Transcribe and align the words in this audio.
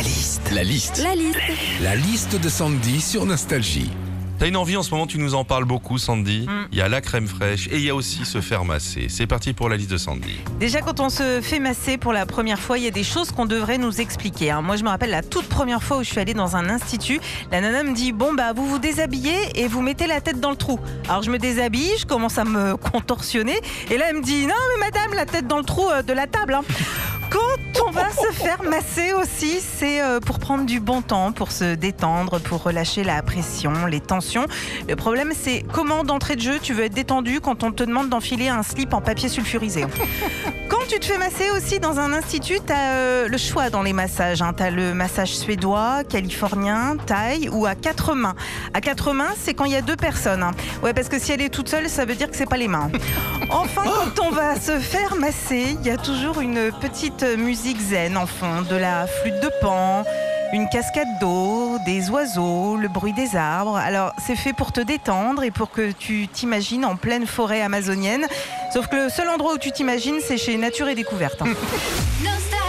La 0.00 0.06
liste. 0.06 0.50
La 0.54 0.62
liste. 0.64 1.02
La 1.02 1.14
liste. 1.14 1.38
La 1.82 1.94
liste 1.94 2.40
de 2.40 2.48
Sandy 2.48 3.02
sur 3.02 3.26
Nostalgie. 3.26 3.90
T'as 4.38 4.46
une 4.48 4.56
envie 4.56 4.78
en 4.78 4.82
ce 4.82 4.90
moment, 4.92 5.06
tu 5.06 5.18
nous 5.18 5.34
en 5.34 5.44
parles 5.44 5.66
beaucoup, 5.66 5.98
Sandy. 5.98 6.46
Il 6.72 6.78
y 6.78 6.80
a 6.80 6.88
la 6.88 7.02
crème 7.02 7.26
fraîche 7.28 7.66
et 7.70 7.76
il 7.76 7.82
y 7.82 7.90
a 7.90 7.94
aussi 7.94 8.24
se 8.24 8.40
faire 8.40 8.64
masser. 8.64 9.08
C'est 9.10 9.26
parti 9.26 9.52
pour 9.52 9.68
la 9.68 9.76
liste 9.76 9.90
de 9.90 9.98
Sandy. 9.98 10.38
Déjà, 10.58 10.80
quand 10.80 11.00
on 11.00 11.10
se 11.10 11.42
fait 11.42 11.58
masser 11.58 11.98
pour 11.98 12.14
la 12.14 12.24
première 12.24 12.58
fois, 12.58 12.78
il 12.78 12.84
y 12.84 12.86
a 12.86 12.90
des 12.90 13.04
choses 13.04 13.30
qu'on 13.32 13.44
devrait 13.44 13.76
nous 13.76 14.00
expliquer. 14.00 14.50
hein. 14.50 14.62
Moi, 14.62 14.76
je 14.76 14.82
me 14.84 14.88
rappelle 14.88 15.10
la 15.10 15.22
toute 15.22 15.44
première 15.46 15.82
fois 15.82 15.98
où 15.98 16.02
je 16.02 16.08
suis 16.08 16.20
allée 16.20 16.32
dans 16.32 16.56
un 16.56 16.70
institut, 16.70 17.20
la 17.52 17.60
nana 17.60 17.82
me 17.82 17.92
dit 17.92 18.12
Bon, 18.12 18.32
bah, 18.32 18.54
vous 18.54 18.66
vous 18.66 18.78
déshabillez 18.78 19.36
et 19.60 19.68
vous 19.68 19.82
mettez 19.82 20.06
la 20.06 20.22
tête 20.22 20.40
dans 20.40 20.50
le 20.50 20.56
trou. 20.56 20.80
Alors, 21.10 21.22
je 21.22 21.30
me 21.30 21.38
déshabille, 21.38 21.90
je 21.98 22.06
commence 22.06 22.38
à 22.38 22.44
me 22.44 22.76
contorsionner, 22.92 23.60
et 23.90 23.98
là, 23.98 24.06
elle 24.08 24.16
me 24.16 24.22
dit 24.22 24.46
Non, 24.46 24.54
mais 24.78 24.86
madame, 24.86 25.12
la 25.14 25.26
tête 25.26 25.46
dans 25.46 25.58
le 25.58 25.64
trou 25.64 25.86
euh, 25.90 26.00
de 26.00 26.14
la 26.14 26.26
table. 26.26 26.54
hein. 26.54 26.62
Quand 27.30 27.86
on 27.86 27.90
va 27.90 28.10
se 28.10 28.32
faire 28.32 28.62
masser 28.62 29.12
aussi, 29.12 29.60
c'est 29.60 30.02
euh, 30.02 30.20
pour 30.20 30.38
prendre 30.38 30.66
du 30.66 30.80
bon 30.80 31.00
temps, 31.00 31.32
pour 31.32 31.52
se 31.52 31.74
détendre, 31.74 32.40
pour 32.40 32.62
relâcher 32.62 33.04
la 33.04 33.22
pression, 33.22 33.86
les 33.86 34.00
tensions. 34.00 34.46
Le 34.88 34.96
problème, 34.96 35.32
c'est 35.34 35.64
comment 35.72 36.02
d'entrée 36.04 36.36
de 36.36 36.40
jeu 36.40 36.58
tu 36.60 36.74
veux 36.74 36.84
être 36.84 36.94
détendu 36.94 37.40
quand 37.40 37.62
on 37.62 37.72
te 37.72 37.84
demande 37.84 38.08
d'enfiler 38.08 38.48
un 38.48 38.62
slip 38.62 38.92
en 38.92 39.00
papier 39.00 39.28
sulfurisé. 39.28 39.84
Tu 40.90 40.98
te 40.98 41.04
fais 41.06 41.18
masser 41.18 41.48
aussi 41.56 41.78
dans 41.78 42.00
un 42.00 42.12
institut, 42.12 42.58
tu 42.66 42.72
as 42.72 43.28
le 43.28 43.38
choix 43.38 43.70
dans 43.70 43.82
les 43.82 43.92
massages. 43.92 44.42
Tu 44.56 44.62
as 44.62 44.70
le 44.70 44.92
massage 44.92 45.34
suédois, 45.36 46.02
californien, 46.08 46.96
thaï 47.06 47.48
ou 47.48 47.64
à 47.66 47.76
quatre 47.76 48.14
mains. 48.14 48.34
À 48.74 48.80
quatre 48.80 49.12
mains, 49.12 49.30
c'est 49.40 49.54
quand 49.54 49.66
il 49.66 49.72
y 49.72 49.76
a 49.76 49.82
deux 49.82 49.94
personnes. 49.96 50.42
hein. 50.42 50.50
Ouais, 50.82 50.92
parce 50.92 51.08
que 51.08 51.18
si 51.20 51.30
elle 51.30 51.42
est 51.42 51.48
toute 51.48 51.68
seule, 51.68 51.88
ça 51.88 52.04
veut 52.04 52.16
dire 52.16 52.28
que 52.28 52.36
c'est 52.36 52.48
pas 52.48 52.56
les 52.56 52.68
mains. 52.68 52.90
Enfin, 53.52 53.82
quand 53.84 54.24
on 54.26 54.30
va 54.30 54.54
se 54.60 54.78
faire 54.78 55.16
masser, 55.16 55.76
il 55.80 55.84
y 55.86 55.90
a 55.90 55.96
toujours 55.96 56.40
une 56.40 56.70
petite 56.80 57.24
musique 57.36 57.80
zen 57.80 58.16
en 58.16 58.26
fond, 58.26 58.62
de 58.68 58.76
la 58.76 59.06
flûte 59.08 59.40
de 59.42 59.50
pan. 59.60 60.04
Une 60.52 60.68
cascade 60.68 61.08
d'eau, 61.20 61.59
des 61.84 62.10
oiseaux, 62.10 62.76
le 62.76 62.88
bruit 62.88 63.12
des 63.12 63.36
arbres. 63.36 63.76
Alors, 63.76 64.12
c'est 64.18 64.36
fait 64.36 64.52
pour 64.52 64.72
te 64.72 64.80
détendre 64.80 65.42
et 65.42 65.50
pour 65.50 65.70
que 65.70 65.92
tu 65.92 66.28
t'imagines 66.28 66.84
en 66.84 66.96
pleine 66.96 67.26
forêt 67.26 67.62
amazonienne. 67.62 68.26
Sauf 68.72 68.86
que 68.88 68.96
le 68.96 69.08
seul 69.08 69.28
endroit 69.28 69.54
où 69.54 69.58
tu 69.58 69.72
t'imagines, 69.72 70.18
c'est 70.26 70.36
chez 70.38 70.56
Nature 70.56 70.88
et 70.88 70.94
Découverte. 70.94 71.42
hein. 71.42 71.46